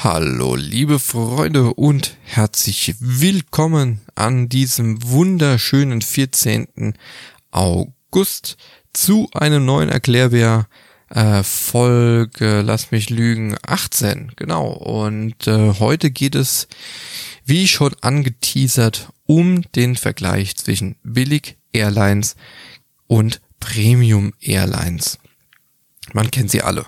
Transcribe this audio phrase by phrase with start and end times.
[0.00, 6.94] Hallo, liebe Freunde und herzlich willkommen an diesem wunderschönen 14.
[7.50, 8.58] August
[8.92, 10.68] zu einem neuen Erklärbär
[11.10, 14.68] äh, Folge, lass mich lügen, 18, genau.
[14.68, 16.68] Und äh, heute geht es,
[17.44, 22.36] wie schon angeteasert, um den Vergleich zwischen Billig Airlines
[23.08, 25.18] und Premium Airlines.
[26.12, 26.86] Man kennt sie alle.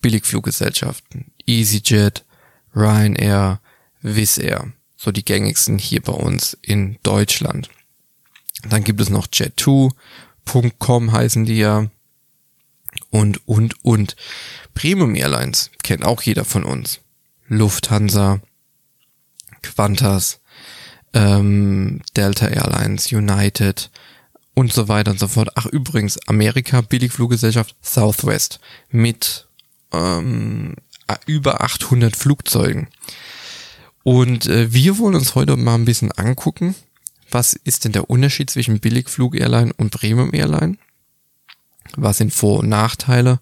[0.00, 2.25] Billigfluggesellschaften, EasyJet,
[2.76, 3.60] Ryanair,
[4.02, 7.70] Wizz Air, so die gängigsten hier bei uns in Deutschland.
[8.68, 11.88] Dann gibt es noch Jet2.com heißen die ja
[13.10, 14.16] und, und, und.
[14.74, 17.00] Premium Airlines kennt auch jeder von uns.
[17.48, 18.40] Lufthansa,
[19.62, 20.40] Qantas,
[21.12, 23.90] ähm, Delta Airlines, United
[24.54, 25.50] und so weiter und so fort.
[25.54, 29.46] Ach übrigens, Amerika Billigfluggesellschaft Southwest mit
[29.92, 30.74] ähm,
[31.26, 32.88] über 800 Flugzeugen.
[34.02, 36.74] Und äh, wir wollen uns heute mal ein bisschen angucken,
[37.30, 40.78] was ist denn der Unterschied zwischen Billigflug-Airline und Premium-Airline?
[41.96, 43.40] Was sind Vor- und Nachteile?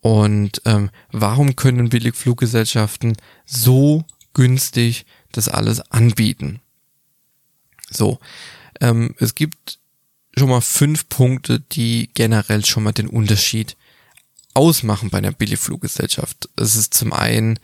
[0.00, 6.60] Und ähm, warum können Billigfluggesellschaften so günstig das alles anbieten?
[7.90, 8.18] So,
[8.80, 9.78] ähm, es gibt
[10.36, 13.76] schon mal fünf Punkte, die generell schon mal den Unterschied
[14.54, 16.48] ausmachen bei einer Billigfluggesellschaft.
[16.56, 17.58] Es ist zum einen,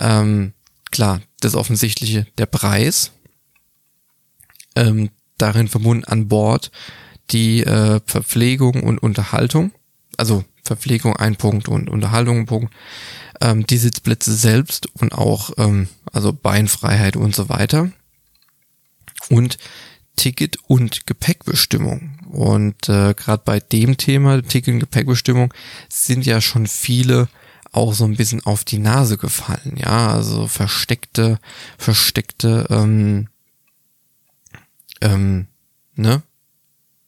[0.00, 0.52] ähm,
[0.90, 3.12] klar, das Offensichtliche, der Preis,
[4.76, 6.70] ähm, darin verbunden an Bord
[7.30, 9.72] die äh, Verpflegung und Unterhaltung,
[10.16, 12.74] also Verpflegung ein Punkt und Unterhaltung ein Punkt,
[13.40, 17.90] ähm, die Sitzplätze selbst und auch ähm, also Beinfreiheit und so weiter.
[19.28, 19.58] Und
[20.18, 22.18] Ticket- und Gepäckbestimmung.
[22.30, 25.54] Und äh, gerade bei dem Thema Ticket- und Gepäckbestimmung
[25.88, 27.28] sind ja schon viele
[27.72, 31.38] auch so ein bisschen auf die Nase gefallen, ja, also versteckte,
[31.76, 33.28] versteckte, ähm,
[35.00, 35.46] ähm,
[35.94, 36.22] ne,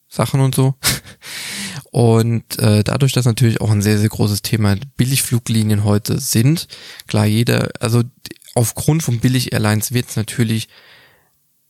[0.08, 0.74] Sachen und so.
[1.92, 6.68] Und äh, dadurch, dass natürlich auch ein sehr, sehr großes Thema Billigfluglinien heute sind,
[7.08, 8.05] klar, jeder, also
[8.55, 10.68] aufgrund von Billig-Airlines wird es natürlich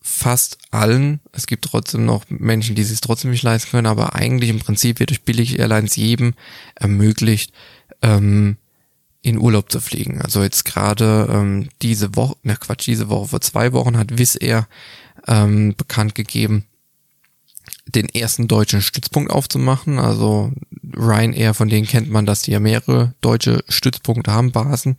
[0.03, 4.50] fast allen, es gibt trotzdem noch Menschen, die es trotzdem nicht leisten können, aber eigentlich
[4.50, 6.34] im Prinzip wird durch Billig-Airlines jedem
[6.75, 7.53] ermöglicht,
[8.03, 8.56] ähm,
[9.22, 10.21] in Urlaub zu fliegen.
[10.22, 14.38] Also jetzt gerade ähm, diese Woche, na Quatsch, diese Woche vor zwei Wochen hat Wizz
[14.41, 14.66] Air
[15.27, 16.65] ähm, bekannt gegeben,
[17.86, 19.98] den ersten deutschen Stützpunkt aufzumachen.
[19.98, 20.53] Also
[20.97, 24.97] Ryanair, von denen kennt man, dass die ja mehrere deutsche Stützpunkte haben, Basen.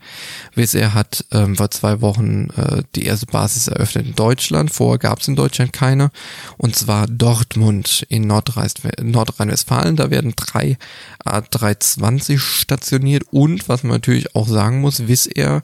[0.55, 4.71] Wizz Air hat ähm, vor zwei Wochen äh, die erste Basis eröffnet in Deutschland.
[4.71, 6.11] Vorher gab es in Deutschland keine.
[6.57, 9.95] Und zwar Dortmund in Nordrhein-Westfalen.
[9.95, 10.77] Da werden drei
[11.25, 13.23] A320 stationiert.
[13.31, 15.61] Und was man natürlich auch sagen muss, Wizz Air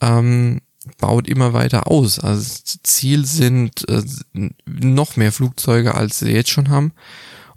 [0.00, 0.60] ähm,
[0.98, 2.18] baut immer weiter aus.
[2.18, 2.44] Also
[2.82, 4.02] Ziel sind äh,
[4.66, 6.92] noch mehr Flugzeuge, als sie jetzt schon haben.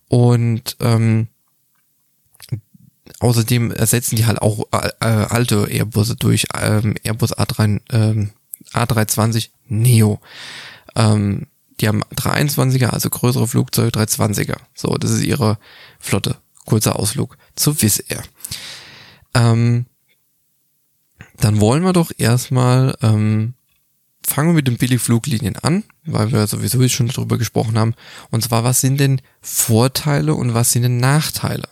[0.08, 1.28] Und ähm,
[3.20, 8.32] außerdem ersetzen die halt auch äh, alte Airbusse durch ähm, Airbus A3, ähm,
[8.74, 10.20] A320 Neo.
[10.96, 11.48] Ähm,
[11.80, 14.58] die haben 321er, also größere Flugzeuge, 320er.
[14.76, 15.58] So, das ist ihre
[16.00, 16.38] Flotte.
[16.66, 18.24] Kurzer Ausflug zu Wizz Air.
[19.34, 19.86] Ähm,
[21.44, 23.54] dann wollen wir doch erstmal, ähm,
[24.26, 27.96] fangen wir mit den Billigfluglinien an, weil wir sowieso schon darüber gesprochen haben.
[28.30, 31.68] Und zwar, was sind denn Vorteile und was sind denn Nachteile?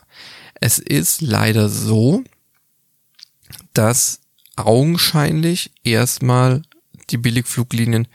[0.54, 2.24] Es ist leider so,
[3.72, 4.20] dass
[4.56, 6.62] augenscheinlich erstmal
[7.10, 8.08] die Billigfluglinien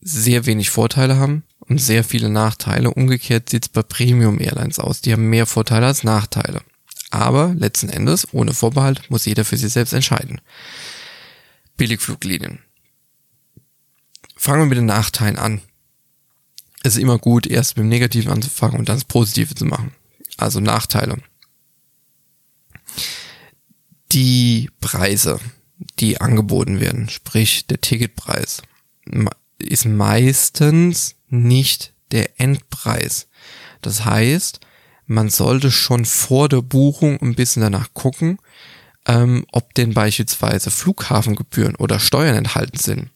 [0.00, 2.90] sehr wenig Vorteile haben und sehr viele Nachteile.
[2.90, 5.00] Umgekehrt sieht es bei Premium Airlines aus.
[5.00, 6.62] Die haben mehr Vorteile als Nachteile.
[7.12, 10.40] Aber letzten Endes, ohne Vorbehalt, muss jeder für sich selbst entscheiden.
[11.76, 12.60] Billigfluglinien.
[14.34, 15.60] Fangen wir mit den Nachteilen an.
[16.82, 19.94] Es ist immer gut, erst mit dem Negativen anzufangen und dann das Positive zu machen.
[20.38, 21.18] Also Nachteile.
[24.10, 25.38] Die Preise,
[25.98, 28.62] die angeboten werden, sprich der Ticketpreis,
[29.58, 33.28] ist meistens nicht der Endpreis.
[33.82, 34.60] Das heißt,
[35.06, 38.38] man sollte schon vor der Buchung ein bisschen danach gucken,
[39.06, 43.10] ähm, ob denn beispielsweise Flughafengebühren oder Steuern enthalten sind.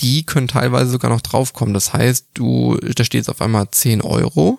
[0.00, 1.74] Die können teilweise sogar noch draufkommen.
[1.74, 4.58] Das heißt, du, da steht jetzt auf einmal 10 Euro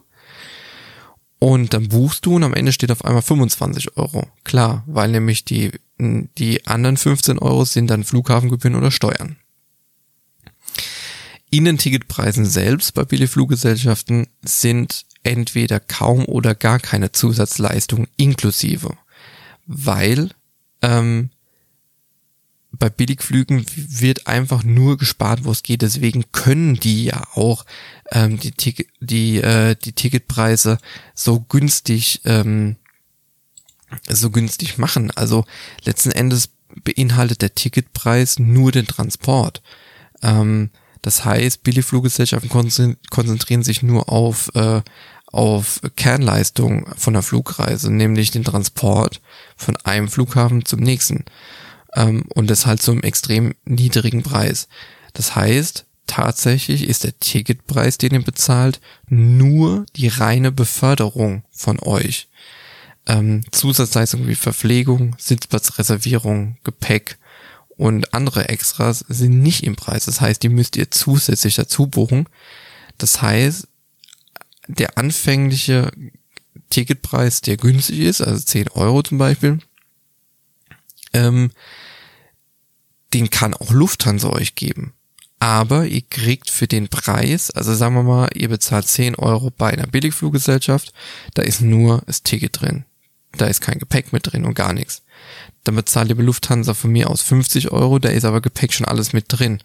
[1.39, 4.27] und dann buchst du und am Ende steht auf einmal 25 Euro.
[4.43, 9.37] Klar, weil nämlich die, die anderen 15 Euro sind dann Flughafengebühren oder Steuern.
[11.53, 18.97] In den Ticketpreisen selbst bei Billigfluggesellschaften sind entweder kaum oder gar keine Zusatzleistungen inklusive,
[19.67, 20.31] weil
[20.81, 21.29] ähm,
[22.71, 25.83] bei Billigflügen wird einfach nur gespart, wo es geht.
[25.83, 27.67] Deswegen können die ja auch
[28.09, 30.79] ähm, die, Tick die, äh, die Ticketpreise
[31.13, 32.77] so günstig ähm,
[34.09, 35.11] so günstig machen.
[35.11, 35.45] Also
[35.83, 36.49] letzten Endes
[36.83, 39.61] beinhaltet der Ticketpreis nur den Transport.
[40.23, 40.71] Ähm,
[41.03, 42.49] das heißt, Billigfluggesellschaften
[43.09, 44.81] konzentrieren sich nur auf, äh,
[45.27, 49.21] auf Kernleistung von der Flugreise, nämlich den Transport
[49.57, 51.25] von einem Flughafen zum nächsten.
[51.93, 54.69] Ähm, und das halt zum extrem niedrigen Preis.
[55.11, 58.79] Das heißt, tatsächlich ist der Ticketpreis, den ihr bezahlt,
[59.09, 62.29] nur die reine Beförderung von euch.
[63.05, 67.17] Ähm, Zusatzleistungen wie Verpflegung, Sitzplatzreservierung, Gepäck
[67.77, 70.05] und andere Extras sind nicht im Preis.
[70.05, 72.27] Das heißt, die müsst ihr zusätzlich dazu buchen.
[72.97, 73.67] Das heißt,
[74.67, 75.91] der anfängliche
[76.69, 79.59] Ticketpreis, der günstig ist, also 10 Euro zum Beispiel,
[81.13, 81.51] ähm,
[83.13, 84.93] den kann auch Lufthansa euch geben.
[85.39, 89.71] Aber ihr kriegt für den Preis, also sagen wir mal, ihr bezahlt 10 Euro bei
[89.71, 90.93] einer Billigfluggesellschaft,
[91.33, 92.85] da ist nur das Ticket drin.
[93.37, 95.01] Da ist kein Gepäck mit drin und gar nichts.
[95.63, 98.85] Dann bezahlt ihr bei Lufthansa von mir aus 50 Euro, da ist aber Gepäck schon
[98.85, 99.59] alles mit drin.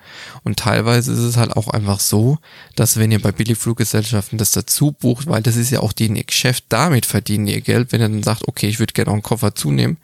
[0.44, 2.38] Und teilweise ist es halt auch einfach so,
[2.76, 6.24] dass wenn ihr bei Billigfluggesellschaften das dazu bucht, weil das ist ja auch denen ihr
[6.24, 9.22] Geschäft, damit verdienen ihr Geld, wenn ihr dann sagt, okay, ich würde gerne auch einen
[9.22, 9.98] Koffer zunehmen,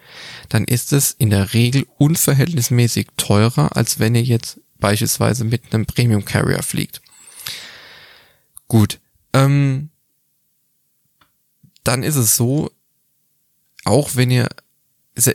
[0.48, 5.86] dann ist es in der Regel unverhältnismäßig teurer, als wenn ihr jetzt beispielsweise mit einem
[5.86, 7.00] Premium Carrier fliegt.
[8.66, 8.98] Gut.
[9.32, 9.90] Ähm,
[11.84, 12.70] dann ist es so,
[13.84, 14.48] auch wenn ihr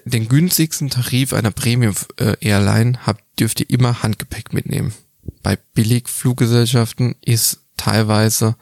[0.05, 1.95] den günstigsten Tarif einer Premium
[2.41, 4.93] Airline habt, dürft ihr immer Handgepäck mitnehmen.
[5.41, 8.55] Bei Billigfluggesellschaften ist teilweise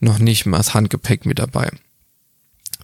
[0.00, 1.70] noch nicht mal das Handgepäck mit dabei.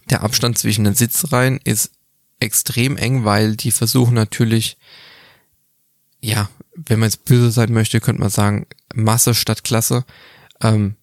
[0.09, 1.91] Der Abstand zwischen den Sitzreihen ist
[2.39, 4.77] extrem eng, weil die versuchen natürlich,
[6.21, 10.05] ja, wenn man jetzt böse sein möchte, könnte man sagen, Masse statt Klasse.
[10.61, 10.95] Ähm,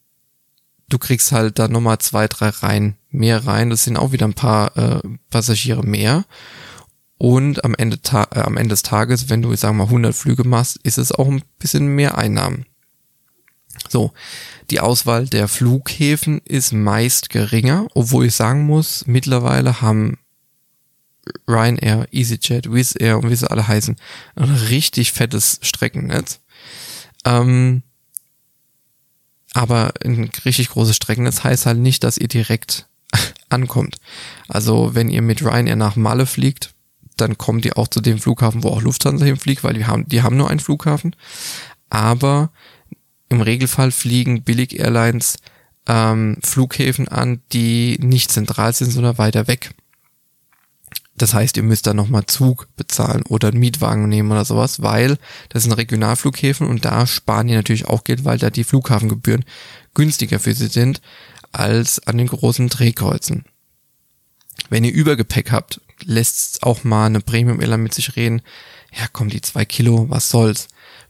[0.90, 3.70] du kriegst halt da nochmal zwei, drei Reihen mehr rein.
[3.70, 5.00] Das sind auch wieder ein paar äh,
[5.30, 6.24] Passagiere mehr.
[7.16, 10.44] Und am Ende, äh, am Ende des Tages, wenn du, sagen wir mal, 100 Flüge
[10.44, 12.66] machst, ist es auch ein bisschen mehr Einnahmen.
[13.88, 14.12] So,
[14.70, 20.18] die Auswahl der Flughäfen ist meist geringer, obwohl ich sagen muss, mittlerweile haben
[21.48, 23.96] Ryanair, EasyJet, Wizz Air und wie sie alle heißen,
[24.36, 26.40] ein richtig fettes Streckennetz.
[27.24, 27.82] Ähm,
[29.54, 32.86] aber ein richtig großes Streckennetz heißt halt nicht, dass ihr direkt
[33.48, 33.96] ankommt.
[34.48, 36.72] Also wenn ihr mit Ryanair nach Malle fliegt,
[37.16, 40.22] dann kommt ihr auch zu dem Flughafen, wo auch Lufthansa hinfliegt, weil die haben, die
[40.22, 41.14] haben nur einen Flughafen.
[41.90, 42.50] Aber
[43.28, 45.38] im Regelfall fliegen Billig Airlines
[45.86, 49.72] ähm, Flughäfen an, die nicht zentral sind, sondern weiter weg.
[51.20, 55.18] Das heißt, ihr müsst dann nochmal Zug bezahlen oder einen Mietwagen nehmen oder sowas, weil
[55.50, 59.44] das sind Regionalflughäfen und da sparen die natürlich auch Geld, weil da die Flughafengebühren
[59.92, 61.02] günstiger für sie sind
[61.52, 63.44] als an den großen Drehkreuzen.
[64.70, 68.40] Wenn ihr Übergepäck habt, lässt auch mal eine Premium Airline mit sich reden.
[68.98, 70.68] Ja, komm, die zwei Kilo, was soll's?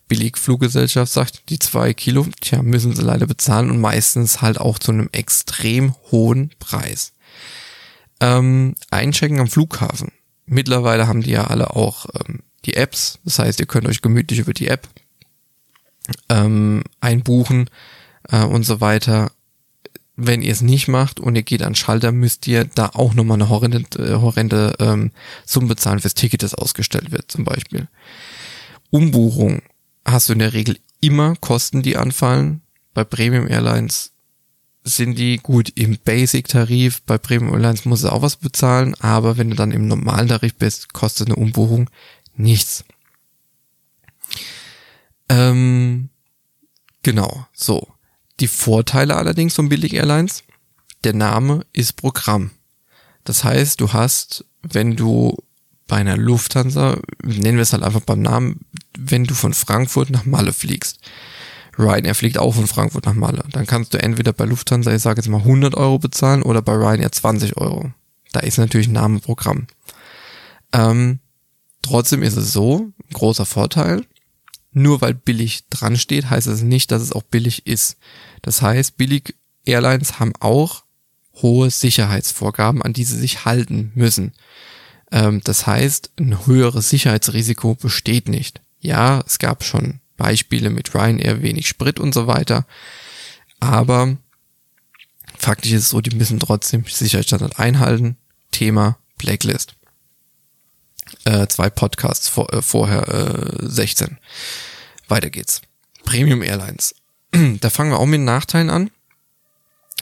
[0.08, 4.90] Billigfluggesellschaft sagt, die zwei Kilo, tja, müssen sie leider bezahlen und meistens halt auch zu
[4.90, 7.12] einem extrem hohen Preis.
[8.20, 10.12] Ähm, einchecken am Flughafen.
[10.46, 13.18] Mittlerweile haben die ja alle auch ähm, die Apps.
[13.24, 14.88] Das heißt, ihr könnt euch gemütlich über die App
[16.28, 17.70] ähm, einbuchen
[18.30, 19.30] äh, und so weiter.
[20.16, 23.36] Wenn ihr es nicht macht und ihr geht an Schalter, müsst ihr da auch nochmal
[23.36, 25.12] eine horrende, äh, horrende ähm,
[25.46, 27.88] Summe bezahlen fürs Ticket, das ausgestellt wird zum Beispiel.
[28.90, 29.62] Umbuchung
[30.04, 32.62] hast du in der Regel immer Kosten, die anfallen.
[32.92, 34.12] Bei Premium Airlines
[34.82, 37.02] sind die gut im Basic-Tarif.
[37.02, 40.54] Bei Premium Airlines musst du auch was bezahlen, aber wenn du dann im normalen Tarif
[40.54, 41.90] bist, kostet eine Umbuchung
[42.34, 42.84] nichts.
[45.28, 46.10] Ähm,
[47.02, 47.88] genau, so.
[48.40, 50.44] Die Vorteile allerdings von Billig Airlines,
[51.04, 52.52] der Name ist Programm.
[53.24, 55.36] Das heißt, du hast, wenn du
[55.86, 58.60] bei einer Lufthansa, nennen wir es halt einfach beim Namen,
[58.96, 61.00] wenn du von Frankfurt nach Malle fliegst,
[61.78, 63.44] Ryanair fliegt auch von Frankfurt nach Malle.
[63.52, 66.72] Dann kannst du entweder bei Lufthansa, ich sage jetzt mal 100 Euro bezahlen oder bei
[66.72, 67.92] Ryanair 20 Euro.
[68.32, 69.66] Da ist natürlich ein Namenprogramm.
[70.72, 71.20] Ähm,
[71.82, 74.04] trotzdem ist es so, großer Vorteil,
[74.72, 77.96] nur weil billig dran steht, heißt es nicht, dass es auch billig ist.
[78.42, 79.34] Das heißt, billig
[79.64, 80.84] Airlines haben auch
[81.42, 84.32] hohe Sicherheitsvorgaben, an die sie sich halten müssen.
[85.10, 88.60] Ähm, das heißt, ein höheres Sicherheitsrisiko besteht nicht.
[88.80, 92.66] Ja, es gab schon Beispiele mit Ryanair, wenig Sprit und so weiter.
[93.58, 94.18] Aber
[95.38, 98.18] faktisch ist es so, die müssen trotzdem Sicherheitsstandard einhalten.
[98.50, 99.74] Thema Blacklist.
[101.24, 104.18] Äh, zwei Podcasts vor, äh, vorher äh, 16.
[105.08, 105.62] Weiter geht's.
[106.04, 106.94] Premium Airlines.
[107.32, 108.90] da fangen wir auch mit Nachteilen an.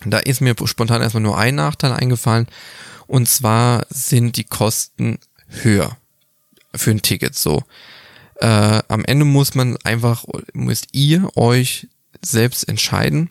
[0.04, 2.48] Da ist mir spontan erstmal nur ein Nachteil eingefallen.
[3.06, 5.96] Und zwar sind die Kosten höher
[6.75, 7.37] für ein Ticket.
[7.37, 7.62] So.
[8.40, 11.88] Äh, am Ende muss man einfach, müsst ihr euch
[12.23, 13.30] selbst entscheiden,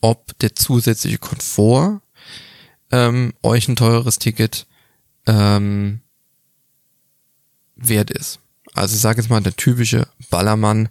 [0.00, 2.00] ob der zusätzliche Komfort
[2.90, 4.66] ähm, euch ein teures Ticket
[5.26, 6.00] ähm,
[7.76, 8.40] wert ist.
[8.74, 10.88] Also ich sage jetzt mal, der typische Ballermann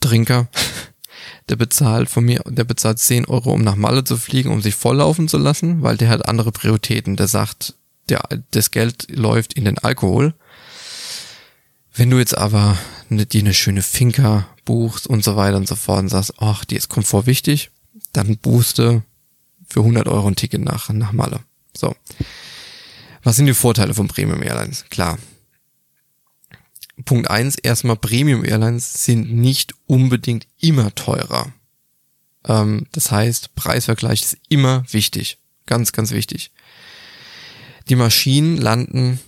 [0.00, 0.48] Trinker,
[1.48, 4.74] der bezahlt von mir, der bezahlt 10 Euro, um nach Malle zu fliegen, um sich
[4.74, 7.16] volllaufen zu lassen, weil der hat andere Prioritäten.
[7.16, 7.74] Der sagt,
[8.08, 10.34] der, das Geld läuft in den Alkohol.
[11.94, 12.76] Wenn du jetzt aber
[13.08, 16.64] ne, dir eine schöne Finca buchst und so weiter und so fort und sagst, ach,
[16.64, 17.70] die ist Komfort wichtig,
[18.12, 18.36] dann
[18.78, 19.02] du
[19.66, 21.40] für 100 Euro ein Ticket nach, nach Malle.
[21.76, 21.94] So.
[23.22, 24.84] Was sind die Vorteile von Premium Airlines?
[24.90, 25.18] Klar.
[27.04, 31.52] Punkt eins erstmal Premium Airlines sind nicht unbedingt immer teurer.
[32.46, 35.38] Ähm, das heißt, Preisvergleich ist immer wichtig.
[35.66, 36.50] Ganz, ganz wichtig.
[37.88, 39.20] Die Maschinen landen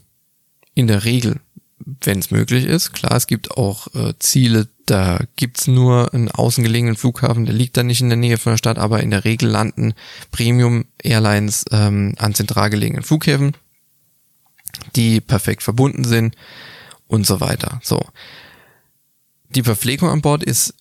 [0.74, 1.40] in der Regel,
[1.78, 2.92] wenn es möglich ist.
[2.92, 7.86] Klar, es gibt auch äh, Ziele, da gibt's nur einen außengelegenen Flughafen, der liegt dann
[7.86, 9.94] nicht in der Nähe von der Stadt, aber in der Regel landen
[10.30, 13.56] Premium Airlines ähm, an zentral gelegenen Flughäfen,
[14.94, 16.34] die perfekt verbunden sind
[17.06, 17.80] und so weiter.
[17.82, 18.04] So.
[19.50, 20.74] Die Verpflegung an Bord ist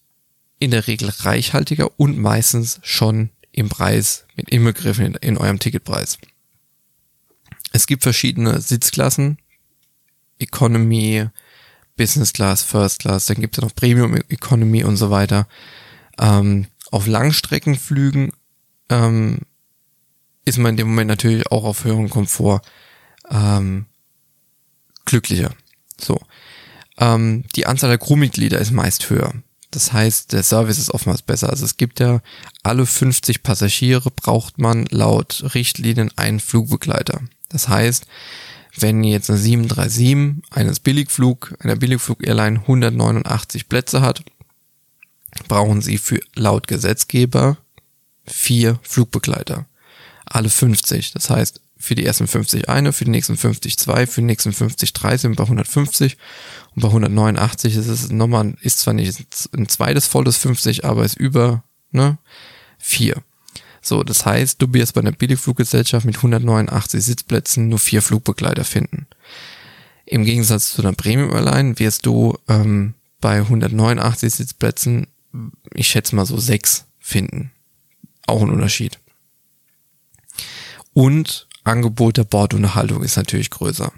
[0.60, 6.18] in der Regel reichhaltiger und meistens schon im Preis mit inbegriffen in, in eurem Ticketpreis.
[7.72, 9.38] Es gibt verschiedene Sitzklassen,
[10.40, 11.28] Economy,
[11.98, 15.48] Business Class, First Class, dann gibt es noch Premium Economy und so weiter.
[16.20, 18.32] Ähm, auf Langstreckenflügen
[18.90, 19.40] ähm,
[20.46, 22.62] ist man in dem Moment natürlich auch auf höheren Komfort
[23.30, 23.86] ähm,
[25.06, 25.52] glücklicher.
[26.00, 26.20] So.
[26.98, 29.34] Ähm, die Anzahl der Crewmitglieder ist meist höher.
[29.72, 31.50] Das heißt, der Service ist oftmals besser.
[31.50, 32.22] Also es gibt ja
[32.64, 37.22] alle 50 Passagiere braucht man laut Richtlinien einen Flugbegleiter.
[37.50, 38.06] Das heißt,
[38.78, 44.24] wenn jetzt eine 737 eines Billigflug, einer Billigflug-Airline 189 Plätze hat,
[45.48, 47.58] brauchen sie für laut Gesetzgeber
[48.26, 49.66] vier Flugbegleiter.
[50.26, 51.12] Alle 50.
[51.12, 54.54] Das heißt, für die ersten 50 eine, für die nächsten 50 zwei, für die nächsten
[54.54, 56.18] 50 drei sind bei 150
[56.76, 59.24] und bei 189 ist es nochmal, ist zwar nicht
[59.56, 62.18] ein zweites volles 50, aber ist über, ne,
[62.78, 63.22] vier.
[63.86, 69.06] So, das heißt, du wirst bei einer Billigfluggesellschaft mit 189 Sitzplätzen nur vier Flugbegleiter finden.
[70.08, 75.06] Im Gegensatz zu einer Premium Airline wirst du ähm, bei 189 Sitzplätzen,
[75.72, 77.52] ich schätze mal so sechs finden.
[78.26, 78.98] Auch ein Unterschied.
[80.94, 83.92] Und Angebot der Bordunterhaltung ist natürlich größer.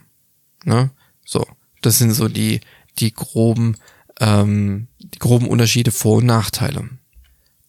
[0.65, 0.89] Ne?
[1.23, 1.47] So,
[1.81, 2.59] das sind so die
[2.99, 3.77] die groben
[4.19, 6.89] ähm, die groben Unterschiede Vor- und Nachteile.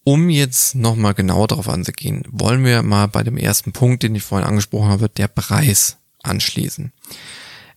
[0.09, 4.23] Um jetzt nochmal genauer darauf anzugehen, wollen wir mal bei dem ersten Punkt, den ich
[4.23, 6.95] vorhin angesprochen habe, der Preis anschließen.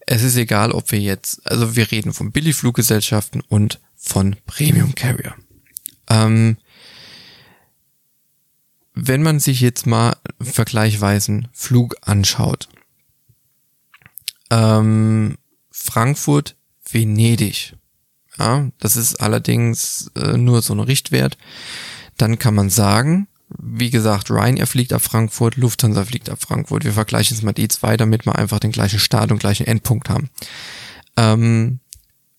[0.07, 5.35] Es ist egal, ob wir jetzt, also wir reden von Billigfluggesellschaften und von Premium Carrier.
[6.09, 6.55] Ähm,
[8.93, 12.69] wenn man sich jetzt mal vergleichweisen Flug anschaut,
[14.49, 15.37] ähm,
[15.69, 16.55] Frankfurt,
[16.89, 17.75] Venedig,
[18.39, 21.37] ja, das ist allerdings äh, nur so ein Richtwert
[22.17, 23.27] dann kann man sagen,
[23.57, 26.85] wie gesagt, Ryanair fliegt ab Frankfurt, Lufthansa fliegt ab Frankfurt.
[26.85, 30.09] Wir vergleichen jetzt mal die zwei, damit wir einfach den gleichen Start und gleichen Endpunkt
[30.09, 30.29] haben.
[31.17, 31.79] Ähm,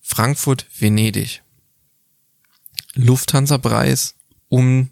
[0.01, 1.43] Frankfurt, Venedig.
[2.95, 4.15] Lufthansa-Preis
[4.49, 4.91] um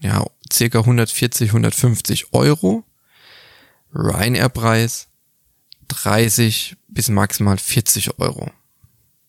[0.00, 2.84] ja, circa 140, 150 Euro.
[3.94, 5.08] Ryanair-Preis
[5.88, 8.50] 30 bis maximal 40 Euro.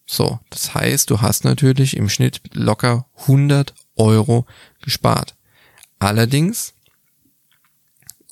[0.06, 4.46] So, das heißt, du hast natürlich im Schnitt locker 100 Euro
[4.82, 5.36] gespart.
[6.00, 6.74] Allerdings,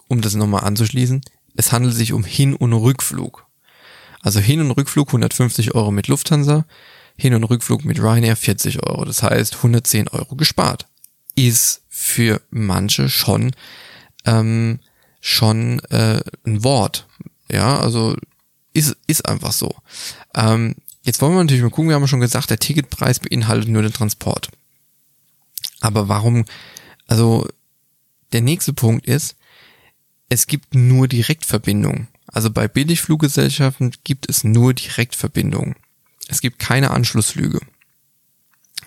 [0.08, 1.22] um das nochmal anzuschließen,
[1.55, 3.46] es handelt sich um Hin- und Rückflug.
[4.22, 6.65] Also Hin- und Rückflug 150 Euro mit Lufthansa,
[7.17, 9.05] Hin- und Rückflug mit Ryanair 40 Euro.
[9.05, 10.88] Das heißt 110 Euro gespart.
[11.36, 13.51] Ist für manche schon
[14.25, 14.79] ähm,
[15.20, 17.08] schon äh, ein Wort.
[17.50, 18.15] Ja, also
[18.74, 19.74] ist, ist einfach so.
[20.36, 23.82] Ähm, jetzt wollen wir natürlich mal gucken, wir haben schon gesagt, der Ticketpreis beinhaltet nur
[23.82, 24.50] den Transport.
[25.84, 26.46] Aber warum,
[27.08, 27.46] also
[28.32, 29.36] der nächste Punkt ist,
[30.30, 32.08] es gibt nur Direktverbindungen.
[32.25, 35.75] Also bei Billigfluggesellschaften gibt es nur Direktverbindungen.
[36.30, 37.60] Es gibt keine Anschlussflüge.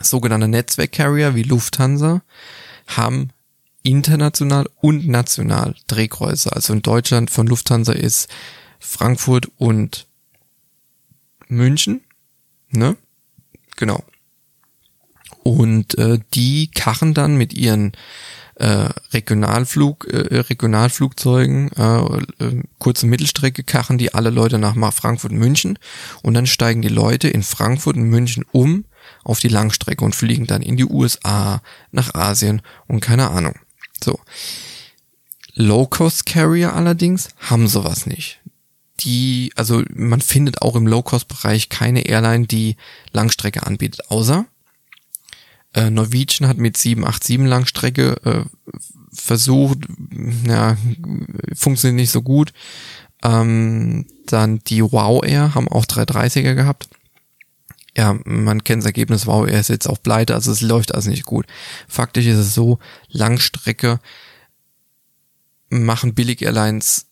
[0.01, 2.23] Sogenannte Netzwerkcarrier wie Lufthansa
[2.87, 3.29] haben
[3.83, 6.51] international und national Drehkreuze.
[6.55, 8.29] Also in Deutschland von Lufthansa ist
[8.81, 10.07] Frankfurt und
[11.47, 12.01] München,
[12.71, 12.97] ne?
[13.77, 14.03] Genau.
[15.47, 17.93] Und äh, die kachen dann mit ihren
[18.57, 25.39] äh, Regionalflug, äh, Regionalflugzeugen, äh, äh, kurze Mittelstrecke kachen die alle Leute nach Frankfurt und
[25.39, 25.79] München
[26.23, 28.87] und dann steigen die Leute in Frankfurt und München um
[29.23, 31.63] auf die Langstrecke und fliegen dann in die USA,
[31.93, 33.55] nach Asien und keine Ahnung.
[34.03, 34.19] So.
[35.55, 38.41] Low-Cost-Carrier allerdings haben sowas nicht.
[39.01, 42.77] Die, also man findet auch im Low-Cost-Bereich keine Airline, die
[43.13, 44.47] Langstrecke anbietet, außer
[45.77, 48.45] äh, Norwegian hat mit 787 Langstrecke äh,
[49.13, 49.81] versucht,
[50.47, 50.77] ja,
[51.55, 52.53] funktioniert nicht so gut.
[53.23, 56.89] Ähm, dann die Wow Air haben auch 330er gehabt.
[57.97, 61.11] Ja, man kennt das Ergebnis, Wow Air ist jetzt auch pleite, also es läuft also
[61.11, 61.47] nicht gut.
[61.89, 62.79] Faktisch ist es so,
[63.09, 64.01] Langstrecke
[65.69, 67.07] machen Billig-Airlines,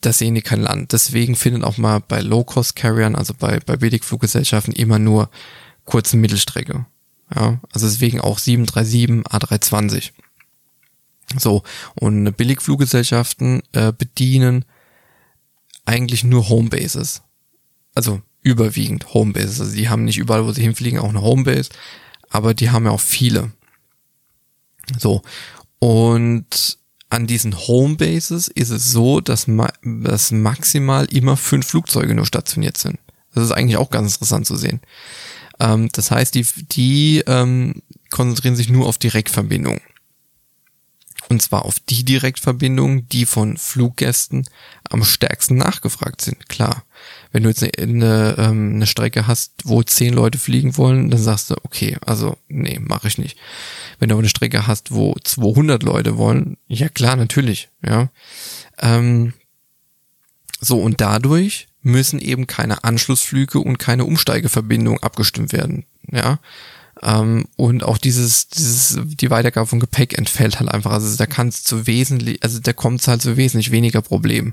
[0.00, 0.92] da sehen die kein Land.
[0.92, 5.30] Deswegen findet auch mal bei Low-Cost-Carriern, also bei, bei Billigfluggesellschaften, immer nur
[5.84, 6.86] kurze Mittelstrecke.
[7.34, 10.10] Ja, also deswegen auch 737, A320.
[11.38, 11.62] So,
[11.94, 14.64] und Billigfluggesellschaften äh, bedienen
[15.84, 17.22] eigentlich nur Homebases.
[17.94, 19.60] Also überwiegend Homebases.
[19.60, 21.70] Also die haben nicht überall, wo sie hinfliegen, auch eine Homebase,
[22.30, 23.52] aber die haben ja auch viele.
[24.98, 25.22] So,
[25.78, 26.78] und
[27.10, 32.76] an diesen Homebases ist es so, dass, ma dass maximal immer fünf Flugzeuge nur stationiert
[32.76, 32.98] sind.
[33.34, 34.80] Das ist eigentlich auch ganz interessant zu sehen.
[35.60, 39.80] Ähm, das heißt, die, die ähm, konzentrieren sich nur auf Direktverbindungen.
[41.28, 44.48] Und zwar auf die Direktverbindungen, die von Fluggästen
[44.88, 46.48] am stärksten nachgefragt sind.
[46.48, 46.84] Klar,
[47.30, 51.22] wenn du jetzt eine, eine, ähm, eine Strecke hast, wo zehn Leute fliegen wollen, dann
[51.22, 53.38] sagst du, okay, also nee, mache ich nicht.
[54.00, 58.10] Wenn du aber eine Strecke hast, wo 200 Leute wollen, ja klar, natürlich, ja.
[58.78, 59.34] Ähm,
[60.60, 65.84] so und dadurch müssen eben keine Anschlussflüge und keine Umsteigeverbindung abgestimmt werden.
[66.10, 66.38] Ja.
[67.02, 70.92] Ähm, und auch dieses, dieses, die Weitergabe von Gepäck entfällt halt einfach.
[70.92, 74.52] Also da kann es zu wesentlich, also da kommt es halt zu wesentlich weniger Problemen.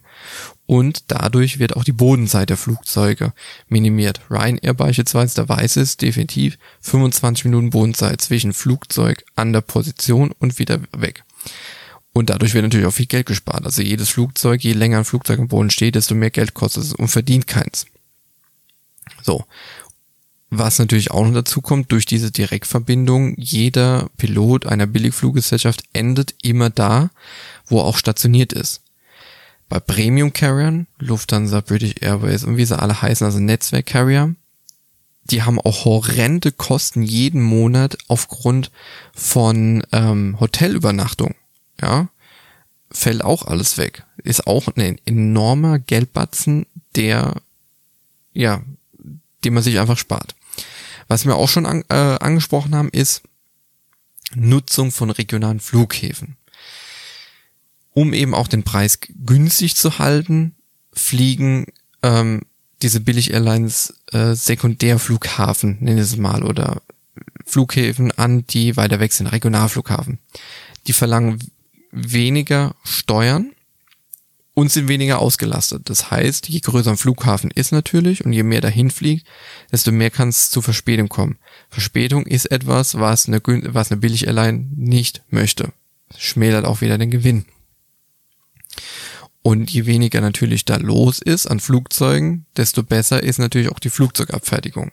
[0.66, 3.34] Und dadurch wird auch die Bodenzeit der Flugzeuge
[3.68, 4.22] minimiert.
[4.30, 10.60] Ryanair beispielsweise, da weiß es definitiv 25 Minuten Bodenzeit zwischen Flugzeug an der Position und
[10.60, 11.24] wieder weg.
[12.18, 13.64] Und dadurch wird natürlich auch viel Geld gespart.
[13.64, 16.94] Also jedes Flugzeug, je länger ein Flugzeug im Boden steht, desto mehr Geld kostet es
[16.94, 17.86] und verdient keins.
[19.22, 19.46] So.
[20.50, 26.72] Was natürlich auch noch dazu kommt, durch diese Direktverbindung, jeder Pilot einer Billigfluggesellschaft endet immer
[26.72, 27.12] da,
[27.68, 28.82] wo er auch stationiert ist.
[29.70, 34.34] Bei Premium Carriern, Lufthansa, British Airways und wie sie alle heißen, also Netzwerk Carrier,
[35.26, 38.72] die haben auch horrende Kosten jeden Monat aufgrund
[39.14, 41.36] von ähm, Hotelübernachtung
[41.82, 42.10] ja,
[42.92, 44.06] fällt auch alles weg.
[44.24, 47.42] Ist auch ein enormer Geldbatzen, der,
[48.34, 48.62] ja,
[49.44, 50.36] den man sich einfach spart.
[51.08, 53.22] Was wir auch schon an, äh, angesprochen haben, ist
[54.36, 56.36] Nutzung von regionalen Flughäfen.
[57.94, 60.56] Um eben auch den Preis günstig zu halten,
[60.94, 61.68] fliegen
[62.04, 62.42] ähm,
[62.82, 66.82] diese Billig-Airlines äh, Sekundärflughafen, nenne ich es mal, oder
[67.46, 70.20] Flughäfen an, die weiter weg sind, Regionalflughafen.
[70.86, 71.40] Die verlangen
[71.92, 73.52] weniger Steuern
[74.54, 75.90] und sind weniger ausgelastet.
[75.90, 79.28] Das heißt, je größer ein Flughafen ist natürlich und je mehr dahin fliegt,
[79.72, 81.38] desto mehr kann es zu Verspätung kommen.
[81.70, 85.74] Verspätung ist etwas, was eine, was eine Billig-Airline nicht möchte.
[86.18, 87.46] Schmälert auch wieder den Gewinn.
[89.44, 93.92] Und je weniger natürlich da los ist an Flugzeugen, desto besser ist natürlich auch die
[93.92, 94.92] Flugzeugabfertigung.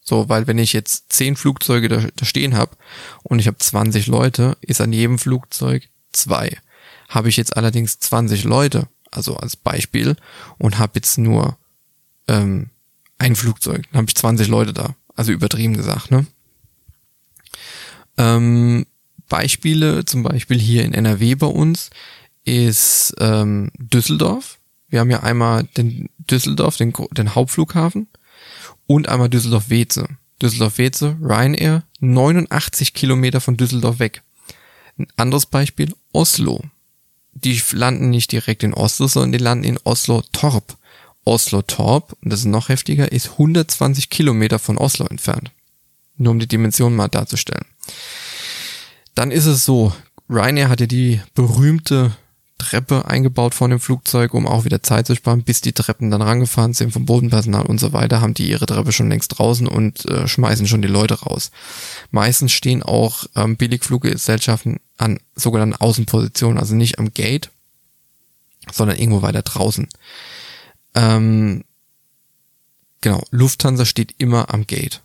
[0.00, 2.76] So, weil wenn ich jetzt zehn Flugzeuge da, da stehen habe
[3.22, 6.58] und ich habe 20 Leute, ist an jedem Flugzeug zwei.
[7.08, 10.16] Habe ich jetzt allerdings 20 Leute, also als Beispiel,
[10.58, 11.58] und habe jetzt nur
[12.28, 12.70] ähm,
[13.18, 14.94] ein Flugzeug, dann habe ich 20 Leute da.
[15.14, 16.26] Also übertrieben gesagt, ne?
[18.16, 18.86] Ähm,
[19.28, 21.90] Beispiele, zum Beispiel hier in NRW bei uns,
[22.44, 24.58] ist ähm, Düsseldorf.
[24.88, 28.08] Wir haben ja einmal den Düsseldorf, den, den Hauptflughafen,
[28.86, 30.08] und einmal Düsseldorf-Weze.
[30.42, 34.22] Düsseldorf-Weze, Ryanair, 89 Kilometer von Düsseldorf weg.
[34.98, 36.60] Ein anderes Beispiel, Oslo.
[37.32, 40.76] Die landen nicht direkt in Oslo, sondern die landen in Oslo-Torp.
[41.24, 45.50] Oslo-Torp, und das ist noch heftiger, ist 120 Kilometer von Oslo entfernt.
[46.16, 47.64] Nur um die Dimension mal darzustellen.
[49.14, 49.92] Dann ist es so,
[50.28, 52.16] Ryanair hatte die berühmte
[52.62, 56.22] Treppe eingebaut von dem Flugzeug, um auch wieder Zeit zu sparen, bis die Treppen dann
[56.22, 60.06] rangefahren sind vom Bodenpersonal und so weiter, haben die ihre Treppe schon längst draußen und
[60.06, 61.50] äh, schmeißen schon die Leute raus.
[62.10, 67.50] Meistens stehen auch ähm, Billigfluggesellschaften an sogenannten Außenpositionen, also nicht am Gate,
[68.70, 69.88] sondern irgendwo weiter draußen.
[70.94, 71.64] Ähm,
[73.00, 75.02] genau, Lufthansa steht immer am Gate.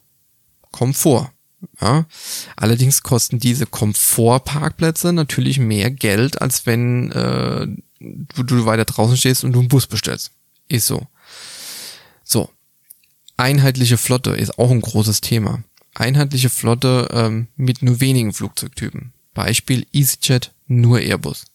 [0.72, 1.32] Komfort.
[1.82, 2.06] Ja.
[2.56, 7.68] Allerdings kosten diese Komfortparkplätze natürlich mehr Geld, als wenn äh,
[8.00, 10.32] du, du weiter draußen stehst und du einen Bus bestellst.
[10.68, 11.08] Ist so.
[12.24, 12.50] So.
[13.38, 15.64] Einheitliche Flotte ist auch ein großes Thema.
[15.94, 19.14] Einheitliche Flotte ähm, mit nur wenigen Flugzeugtypen.
[19.34, 21.46] Beispiel EasyJet, nur Airbus.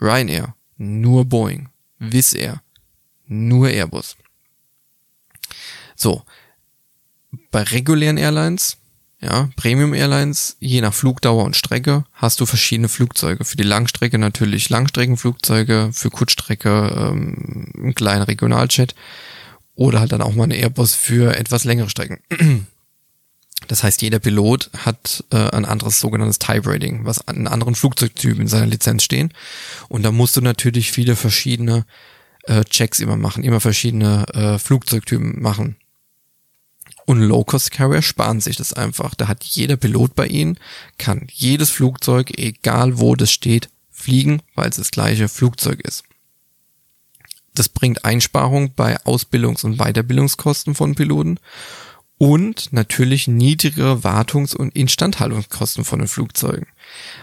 [0.00, 1.68] Ryanair, nur Boeing.
[1.98, 2.62] Wizz Air,
[3.26, 4.16] nur Airbus.
[5.94, 6.22] So.
[7.50, 8.76] Bei regulären Airlines
[9.22, 13.44] ja, Premium Airlines, je nach Flugdauer und Strecke hast du verschiedene Flugzeuge.
[13.44, 18.96] Für die Langstrecke natürlich Langstreckenflugzeuge, für Kurzstrecke ähm, einen kleinen Regionaljet
[19.74, 22.18] oder halt dann auch mal eine Airbus für etwas längere Strecken.
[23.68, 28.40] Das heißt, jeder Pilot hat äh, ein anderes sogenanntes Type Rating, was an anderen Flugzeugtypen
[28.40, 29.32] in seiner Lizenz stehen.
[29.88, 31.86] Und da musst du natürlich viele verschiedene
[32.42, 35.76] äh, Checks immer machen, immer verschiedene äh, Flugzeugtypen machen.
[37.04, 39.14] Und Low-Cost-Carrier sparen sich das einfach.
[39.14, 40.58] Da hat jeder Pilot bei ihnen,
[40.98, 46.04] kann jedes Flugzeug, egal wo das steht, fliegen, weil es das gleiche Flugzeug ist.
[47.54, 51.38] Das bringt Einsparung bei Ausbildungs- und Weiterbildungskosten von Piloten
[52.18, 56.66] und natürlich niedrigere Wartungs- und Instandhaltungskosten von den Flugzeugen,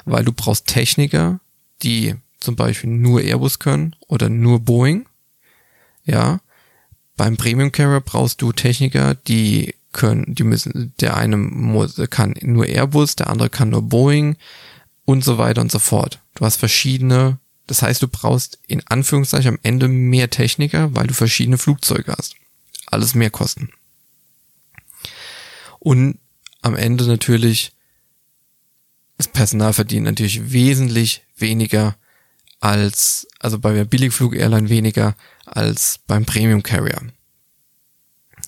[0.05, 1.39] weil du brauchst Techniker,
[1.81, 5.07] die zum Beispiel nur Airbus können oder nur Boeing,
[6.05, 6.41] ja,
[7.19, 12.65] beim Premium Carrier brauchst du Techniker, die können, die müssen, der eine muss, kann nur
[12.65, 14.37] Airbus, der andere kann nur Boeing
[15.03, 16.21] und so weiter und so fort.
[16.35, 21.13] Du hast verschiedene, das heißt, du brauchst in Anführungszeichen am Ende mehr Techniker, weil du
[21.13, 22.35] verschiedene Flugzeuge hast.
[22.85, 23.69] Alles mehr Kosten.
[25.79, 26.19] Und
[26.61, 27.73] am Ende natürlich,
[29.17, 31.97] das Personal verdient natürlich wesentlich weniger
[32.59, 37.01] als, also bei der Billigflug-Airline weniger als beim Premium Carrier.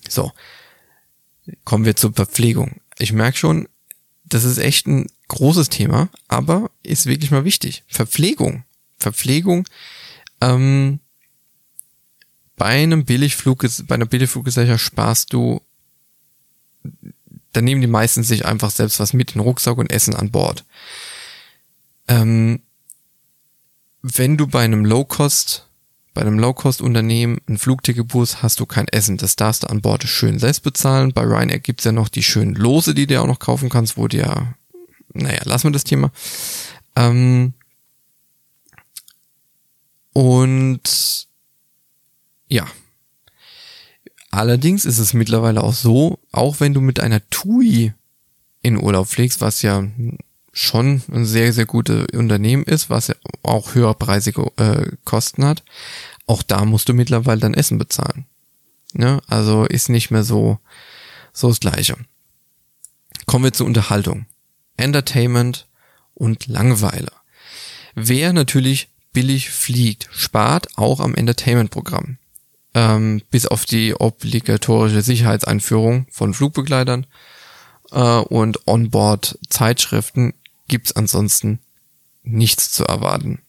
[0.08, 0.32] So,
[1.64, 2.82] kommen wir zur Verpflegung.
[3.00, 3.68] Ich merke schon,
[4.26, 7.84] das ist echt ein großes Thema, aber ist wirklich mal wichtig.
[7.88, 8.64] Verpflegung.
[8.98, 9.68] Verpflegung.
[10.42, 11.00] Ähm,
[12.56, 15.62] bei einem Billigflug, bei einer Billigfluggesellschaft sparst du,
[17.54, 20.64] da nehmen die meisten sich einfach selbst was mit, den Rucksack und Essen an Bord.
[22.08, 22.62] Ähm,
[24.02, 25.68] wenn du bei einem Low-Cost,
[26.14, 29.18] bei einem Low-Cost-Unternehmen ein Flugticketbus hast du kein Essen.
[29.18, 31.14] Das darfst du an Bord schön selbst bezahlen.
[31.14, 34.08] Bei Ryanair gibt's ja noch die schönen Lose, die du auch noch kaufen kannst, wo
[34.08, 34.56] dir,
[35.14, 36.12] naja, lassen wir das Thema.
[36.96, 37.54] Ähm,
[40.14, 41.28] und
[42.48, 42.68] ja.
[44.32, 47.94] Allerdings ist es mittlerweile auch so, auch wenn du mit einer TUI
[48.62, 49.84] in Urlaub fliegst, was ja
[50.52, 55.64] schon ein sehr, sehr gutes Unternehmen ist, was ja auch höherpreisige äh, Kosten hat,
[56.28, 58.26] auch da musst du mittlerweile dein Essen bezahlen.
[58.94, 60.60] Ja, also ist nicht mehr so,
[61.34, 61.96] so das Gleiche.
[63.26, 64.26] Kommen wir zur Unterhaltung.
[64.78, 65.68] Entertainment
[66.14, 67.12] und Langeweile.
[67.96, 72.18] Wer natürlich billig fliegt, spart auch am Entertainment-Programm.
[72.74, 77.06] Ähm, bis auf die obligatorische Sicherheitseinführung von Flugbegleitern
[77.92, 80.34] äh, und Onboard-Zeitschriften
[80.72, 81.60] gibt's ansonsten
[82.24, 83.42] nichts zu erwarten.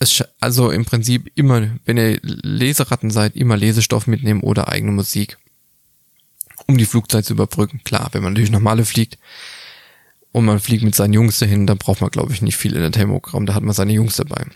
[0.00, 5.38] Es, also im Prinzip immer, wenn ihr Leseratten seid, immer Lesestoff mitnehmen oder eigene Musik,
[6.66, 7.82] um die Flugzeit zu überbrücken.
[7.84, 9.18] Klar, wenn man natürlich normale fliegt
[10.32, 12.78] und man fliegt mit seinen Jungs dahin, dann braucht man, glaube ich, nicht viel in
[12.78, 14.46] der Entertainment-Programm, da hat man seine Jungs dabei.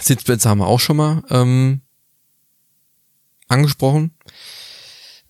[0.00, 1.80] Sitzplätze haben wir auch schon mal ähm,
[3.48, 4.12] angesprochen.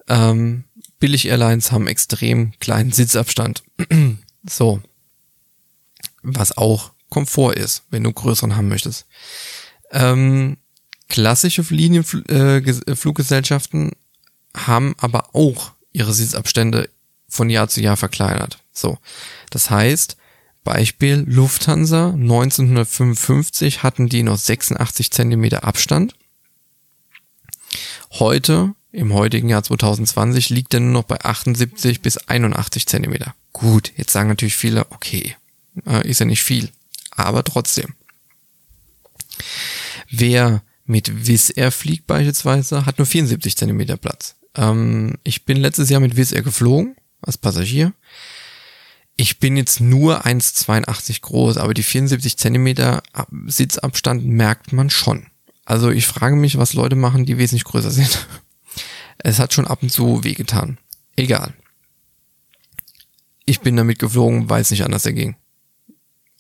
[0.09, 0.65] Ähm,
[1.01, 3.65] Billig-Airlines haben extrem kleinen Sitzabstand.
[4.49, 4.81] So.
[6.23, 9.07] Was auch Komfort ist, wenn du größeren haben möchtest.
[9.91, 10.59] Ähm,
[11.09, 13.97] klassische Linienfluggesellschaften äh,
[14.57, 16.89] haben aber auch ihre Sitzabstände
[17.29, 18.63] von Jahr zu Jahr verkleinert.
[18.73, 18.99] So.
[19.51, 20.17] Das heißt,
[20.65, 26.15] Beispiel Lufthansa 1955 hatten die noch 86 Zentimeter Abstand.
[28.13, 33.35] Heute, im heutigen Jahr 2020, liegt er nur noch bei 78 bis 81 Zentimeter.
[33.53, 35.37] Gut, jetzt sagen natürlich viele, okay,
[35.87, 36.71] äh, ist ja nicht viel,
[37.11, 37.95] aber trotzdem.
[40.11, 44.37] Wer mit Wizz Air fliegt beispielsweise, hat nur 74 Zentimeter Platz.
[44.55, 47.93] Ähm, ich bin letztes Jahr mit Wizz Air geflogen, als Passagier.
[49.17, 53.03] Ich bin jetzt nur 1,82 groß, aber die 74 Zentimeter
[53.47, 55.27] Sitzabstand merkt man schon.
[55.65, 58.27] Also ich frage mich, was Leute machen, die wesentlich größer sind.
[59.25, 60.79] Es hat schon ab und zu wehgetan.
[61.17, 61.55] Egal
[63.45, 65.37] ich bin damit geflogen, weil es nicht anders erging.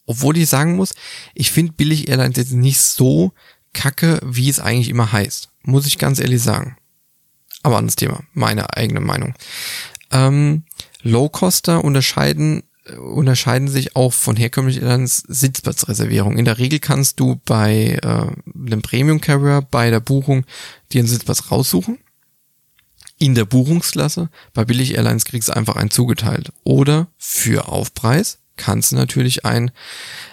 [0.06, 0.94] Obwohl ich sagen muss,
[1.34, 3.32] ich finde Billig Airlines jetzt nicht so
[3.72, 5.50] kacke, wie es eigentlich immer heißt.
[5.62, 6.76] Muss ich ganz ehrlich sagen.
[7.62, 9.34] Aber anderes Thema, meine eigene Meinung.
[10.10, 10.64] Ähm,
[11.02, 12.64] Low-Coster unterscheiden
[12.98, 16.36] unterscheiden sich auch von herkömmlichen Airlines Sitzplatzreservierung.
[16.36, 18.26] In der Regel kannst du bei äh,
[18.66, 20.44] einem Premium Carrier bei der Buchung
[20.92, 22.00] dir einen Sitzplatz raussuchen.
[23.22, 24.30] In der Buchungsklasse.
[24.52, 26.52] Bei Billig Airlines kriegst du einfach einen zugeteilt.
[26.64, 29.70] Oder für Aufpreis kannst du natürlich einen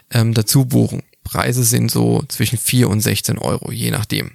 [0.10, 1.04] ähm, dazu buchen.
[1.24, 4.32] Preise sind so zwischen 4 und 16 Euro, je nachdem.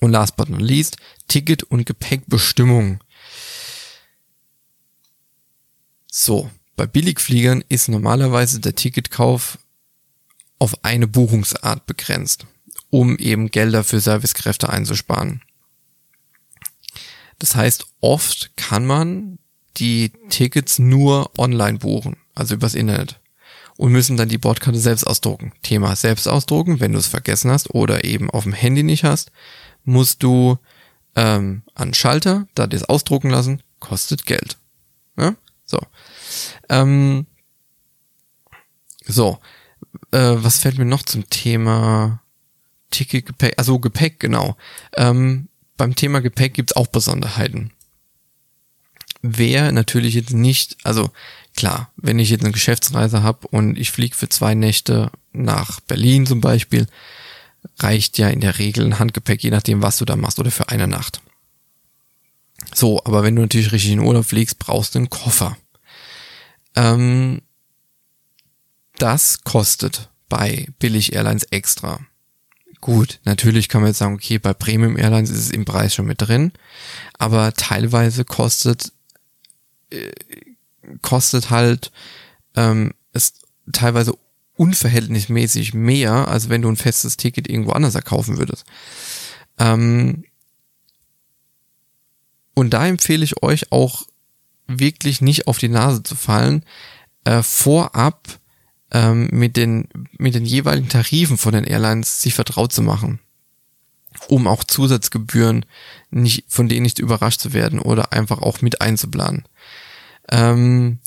[0.00, 0.96] Und last but not least,
[1.28, 3.04] Ticket- und Gepäckbestimmung.
[6.10, 9.58] So, bei Billigfliegern ist normalerweise der Ticketkauf
[10.58, 12.46] auf eine Buchungsart begrenzt,
[12.88, 15.42] um eben Gelder für Servicekräfte einzusparen.
[17.38, 19.38] Das heißt, oft kann man
[19.76, 23.20] die Tickets nur online buchen, also übers Internet.
[23.76, 25.52] Und müssen dann die Bordkarte selbst ausdrucken.
[25.62, 29.30] Thema selbst ausdrucken, wenn du es vergessen hast oder eben auf dem Handy nicht hast,
[29.84, 30.58] musst du
[31.14, 34.56] ähm, an Schalter, da dir es ausdrucken lassen, kostet Geld.
[35.16, 35.36] Ja?
[35.64, 35.78] So.
[36.68, 37.26] Ähm,
[39.06, 39.38] so.
[40.10, 42.20] Äh, was fällt mir noch zum Thema
[42.90, 43.54] Ticket, Gepäck?
[43.56, 44.56] Also Gepäck, genau.
[44.96, 47.72] Ähm, beim Thema Gepäck gibt's auch Besonderheiten.
[49.22, 51.10] Wer natürlich jetzt nicht, also
[51.56, 56.26] klar, wenn ich jetzt eine Geschäftsreise habe und ich fliege für zwei Nächte nach Berlin
[56.26, 56.86] zum Beispiel,
[57.78, 60.68] reicht ja in der Regel ein Handgepäck, je nachdem, was du da machst, oder für
[60.68, 61.20] eine Nacht.
[62.74, 65.56] So, aber wenn du natürlich richtig in Urlaub fliegst, brauchst du einen Koffer.
[66.76, 67.42] Ähm,
[68.98, 72.00] das kostet bei Billig Airlines extra.
[72.80, 76.06] Gut, natürlich kann man jetzt sagen, okay, bei Premium Airlines ist es im Preis schon
[76.06, 76.52] mit drin,
[77.18, 78.92] aber teilweise kostet
[79.90, 80.12] äh,
[81.02, 81.90] kostet halt
[82.54, 83.34] ähm, es
[83.72, 84.14] teilweise
[84.56, 88.64] unverhältnismäßig mehr, als wenn du ein festes Ticket irgendwo anders erkaufen würdest.
[89.58, 90.24] Ähm,
[92.54, 94.06] und da empfehle ich euch auch
[94.66, 96.64] wirklich nicht auf die Nase zu fallen,
[97.24, 98.38] äh, vorab
[98.92, 103.20] ähm, mit, den, mit den jeweiligen Tarifen von den Airlines sich vertraut zu machen,
[104.28, 105.66] um auch Zusatzgebühren
[106.10, 109.44] nicht, von denen nicht überrascht zu werden oder einfach auch mit einzuplanen.
[110.30, 110.98] Ähm,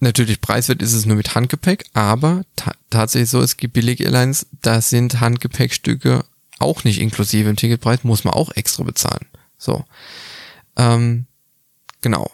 [0.00, 4.46] natürlich preiswert ist es nur mit Handgepäck, aber ta tatsächlich so, es gibt billige Airlines,
[4.60, 6.24] da sind Handgepäckstücke
[6.58, 9.26] auch nicht inklusive im Ticketpreis, muss man auch extra bezahlen.
[9.58, 9.84] So.
[10.76, 11.26] Ähm,
[12.00, 12.30] genau.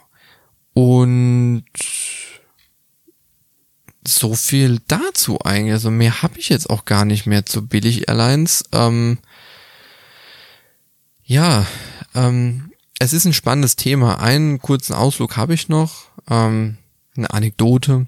[0.75, 1.65] Und
[4.15, 5.73] so viel dazu eigentlich.
[5.73, 8.65] Also mehr habe ich jetzt auch gar nicht mehr zu Billig Airlines.
[8.73, 9.19] Ähm,
[11.25, 11.67] ja,
[12.15, 14.21] ähm, es ist ein spannendes Thema.
[14.21, 16.07] Einen kurzen Ausflug habe ich noch.
[16.29, 16.79] Ähm,
[17.17, 18.07] eine Anekdote.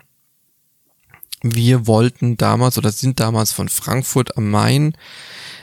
[1.43, 4.95] Wir wollten damals oder sind damals von Frankfurt am Main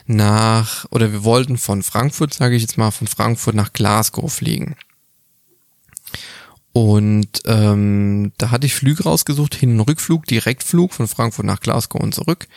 [0.08, 4.76] nach, oder wir wollten von Frankfurt, sage ich jetzt mal, von Frankfurt nach Glasgow fliegen.
[6.73, 12.01] Und ähm, da hatte ich Flüge rausgesucht, Hin- und Rückflug, Direktflug von Frankfurt nach Glasgow
[12.01, 12.47] und zurück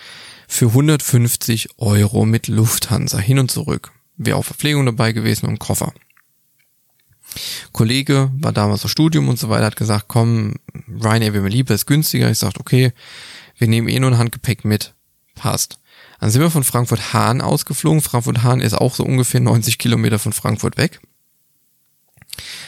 [0.50, 3.92] für 150 Euro mit Lufthansa hin und zurück.
[4.16, 5.94] Wäre auch Verpflegung dabei gewesen und Koffer.
[7.72, 10.56] Kollege war damals auf Studium und so weiter, hat gesagt, komm,
[10.88, 12.28] Ryanair wäre mir lieber, ist günstiger.
[12.30, 12.92] Ich sagte, okay,
[13.58, 14.94] wir nehmen eh nur ein Handgepäck mit.
[15.36, 15.78] Passt.
[16.18, 18.00] Dann sind wir von Frankfurt-Hahn ausgeflogen.
[18.00, 21.00] Frankfurt-Hahn ist auch so ungefähr 90 Kilometer von Frankfurt weg.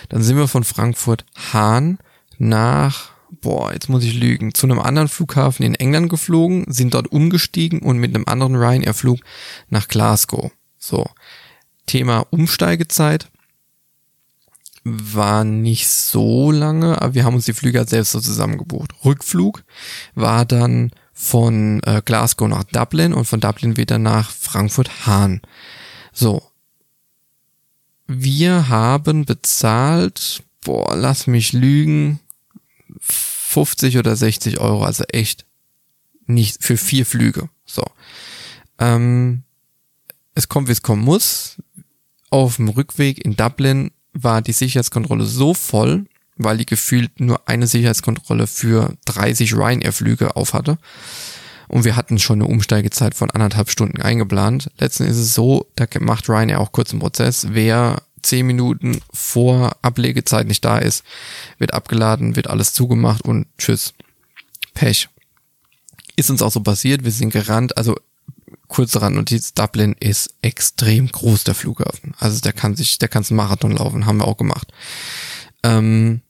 [0.09, 1.99] Dann sind wir von Frankfurt Hahn
[2.39, 7.11] nach, boah, jetzt muss ich lügen, zu einem anderen Flughafen in England geflogen, sind dort
[7.11, 9.21] umgestiegen und mit einem anderen Ryanair-Flug
[9.69, 10.51] nach Glasgow.
[10.79, 11.07] So.
[11.87, 13.29] Thema Umsteigezeit
[14.85, 18.93] war nicht so lange, aber wir haben uns die Flüge halt selbst so zusammengebucht.
[19.05, 19.63] Rückflug
[20.15, 25.41] war dann von äh, Glasgow nach Dublin und von Dublin wieder nach Frankfurt-Hahn.
[26.13, 26.43] So,
[28.21, 32.21] wir haben bezahlt, boah, lass mich lügen,
[33.01, 35.47] 50 oder 60 Euro, also echt
[36.27, 37.49] nicht für vier Flüge.
[37.65, 37.85] So.
[38.79, 39.43] Ähm,
[40.35, 41.57] es kommt, wie es kommen muss.
[42.31, 47.67] Auf dem Rückweg in Dublin war die Sicherheitskontrolle so voll, weil die gefühlt nur eine
[47.67, 50.79] Sicherheitskontrolle für 30 Ryanair-Flüge auf hatte.
[51.73, 54.71] Und wir hatten schon eine Umsteigezeit von anderthalb Stunden eingeplant.
[54.79, 57.47] Letzten ist es so, da macht Ryanair auch kurz einen Prozess.
[57.53, 61.03] Wer zehn Minuten vor Ablegezeit nicht da ist,
[61.57, 63.95] wird abgeladen, wird alles zugemacht und tschüss.
[64.75, 65.09] Pech.
[66.15, 67.05] Ist uns auch so passiert.
[67.05, 67.79] Wir sind gerannt.
[67.79, 67.97] Also
[68.69, 72.13] kurze Randnotiz, Dublin ist extrem groß, der Flughafen.
[72.19, 74.71] Also der kann sich, der kann einen Marathon laufen, haben wir auch gemacht.
[75.63, 76.21] Ähm,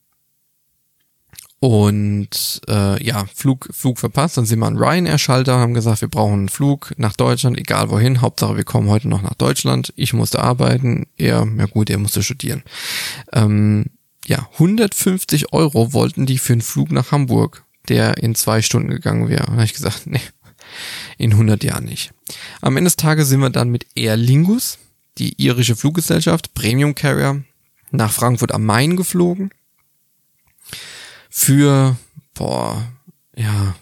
[1.63, 4.37] Und äh, ja, Flug, Flug verpasst.
[4.37, 8.21] Dann sind wir an Ryanair-Schalter, haben gesagt, wir brauchen einen Flug nach Deutschland, egal wohin.
[8.21, 9.93] Hauptsache, wir kommen heute noch nach Deutschland.
[9.95, 11.07] Ich musste arbeiten.
[11.17, 12.65] Er, ja gut, er musste studieren.
[13.33, 13.85] Ähm,
[14.27, 19.29] ja, 150 Euro wollten die für einen Flug nach Hamburg, der in zwei Stunden gegangen
[19.29, 19.47] wäre.
[19.47, 20.21] Und habe ich gesagt, nee,
[21.17, 22.11] in 100 Jahren nicht.
[22.61, 24.79] Am Ende des Tages sind wir dann mit Aer Lingus,
[25.19, 27.45] die irische Fluggesellschaft, Premium Carrier,
[27.93, 29.53] nach Frankfurt am Main geflogen
[31.35, 31.97] für,
[32.35, 32.87] boah,
[33.35, 33.75] ja,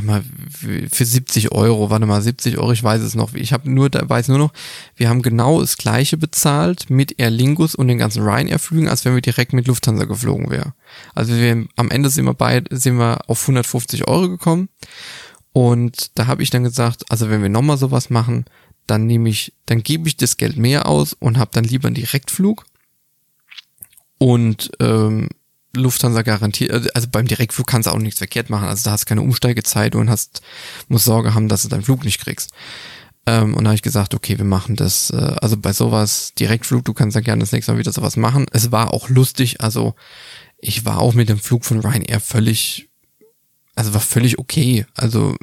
[0.00, 3.34] mal, für 70 Euro, warte mal, 70 Euro, ich weiß es noch.
[3.34, 4.52] Ich habe nur, weiß nur noch,
[4.96, 9.14] wir haben genau das gleiche bezahlt mit Aer Lingus und den ganzen Ryanair-Flügen, als wenn
[9.14, 10.72] wir direkt mit Lufthansa geflogen wären.
[11.14, 14.70] Also wir, am Ende sind wir beide, sind wir auf 150 Euro gekommen.
[15.52, 18.46] Und da habe ich dann gesagt, also wenn wir nochmal sowas machen,
[18.86, 21.94] dann nehme ich, dann gebe ich das Geld mehr aus und habe dann lieber einen
[21.94, 22.64] Direktflug.
[24.16, 25.28] Und ähm,
[25.74, 28.68] Lufthansa garantiert, also beim Direktflug kannst du auch nichts verkehrt machen.
[28.68, 30.42] Also da hast keine Umsteigezeit und hast,
[30.88, 32.50] musst Sorge haben, dass du deinen Flug nicht kriegst.
[33.24, 36.84] Ähm, und da habe ich gesagt, okay, wir machen das, äh, also bei sowas, Direktflug,
[36.84, 38.46] du kannst ja gerne das nächste Mal wieder sowas machen.
[38.52, 39.94] Es war auch lustig, also
[40.58, 42.88] ich war auch mit dem Flug von Ryanair völlig,
[43.74, 44.86] also war völlig okay.
[44.94, 45.36] Also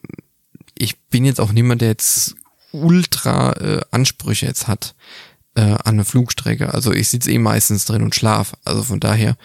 [0.77, 2.35] ich bin jetzt auch niemand, der jetzt
[2.71, 4.95] ultra äh, Ansprüche jetzt hat
[5.55, 6.73] äh, an eine Flugstrecke.
[6.73, 8.53] Also ich sitze eh meistens drin und schlaf.
[8.63, 9.37] Also von daher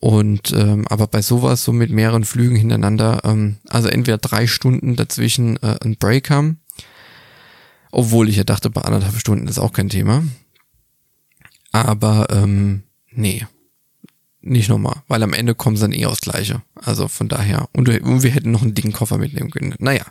[0.00, 4.96] und ähm, aber bei sowas, so mit mehreren Flügen hintereinander, ähm, also entweder drei Stunden
[4.96, 6.60] dazwischen äh, ein Break haben,
[7.90, 10.22] obwohl ich ja dachte, bei anderthalb Stunden ist auch kein Thema.
[11.72, 13.46] Aber ähm, nee,
[14.40, 16.62] nicht nochmal, weil am Ende kommen sie dann eh aufs Gleiche.
[16.76, 19.74] Also von daher, und, und wir hätten noch einen dicken Koffer mitnehmen können.
[19.78, 20.04] Naja,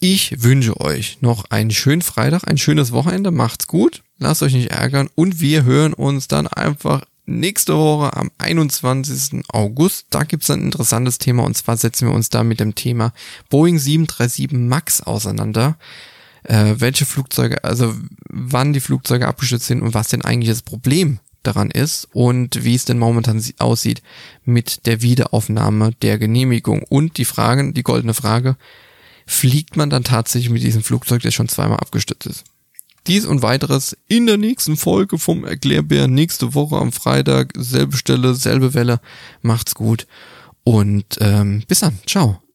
[0.00, 4.70] ich wünsche euch noch einen schönen Freitag, ein schönes Wochenende, macht's gut, lasst euch nicht
[4.70, 5.08] ärgern.
[5.14, 9.42] Und wir hören uns dann einfach nächste Woche am 21.
[9.48, 10.06] August.
[10.10, 13.12] Da gibt's ein interessantes Thema und zwar setzen wir uns da mit dem Thema
[13.50, 15.76] Boeing 737 MAX auseinander.
[16.42, 17.94] Äh, welche Flugzeuge, also
[18.28, 22.74] wann die Flugzeuge abgestürzt sind und was denn eigentlich das Problem daran ist und wie
[22.74, 24.02] es denn momentan aussieht
[24.44, 28.56] mit der Wiederaufnahme der Genehmigung und die Fragen, die goldene Frage,
[29.26, 32.44] fliegt man dann tatsächlich mit diesem Flugzeug, der schon zweimal abgestürzt ist?
[33.06, 37.52] Dies und weiteres in der nächsten Folge vom Erklärbär nächste Woche am Freitag.
[37.56, 39.00] Selbe Stelle, selbe Welle.
[39.42, 40.06] Macht's gut
[40.64, 41.98] und ähm, bis dann.
[42.06, 42.43] Ciao.